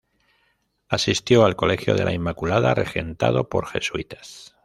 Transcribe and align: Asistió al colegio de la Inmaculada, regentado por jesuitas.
Asistió 0.89 1.45
al 1.45 1.55
colegio 1.55 1.93
de 1.93 2.03
la 2.03 2.11
Inmaculada, 2.11 2.73
regentado 2.73 3.49
por 3.49 3.67
jesuitas. 3.67 4.55